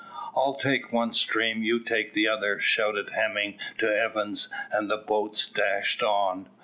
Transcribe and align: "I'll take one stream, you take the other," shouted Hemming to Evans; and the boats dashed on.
"I'll 0.35 0.55
take 0.55 0.91
one 0.91 1.13
stream, 1.13 1.61
you 1.61 1.79
take 1.79 2.15
the 2.15 2.27
other," 2.27 2.59
shouted 2.59 3.11
Hemming 3.11 3.59
to 3.77 3.85
Evans; 3.95 4.47
and 4.71 4.89
the 4.89 4.97
boats 4.97 5.45
dashed 5.47 6.01
on. 6.01 6.49